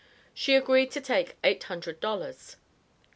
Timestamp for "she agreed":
0.33-0.89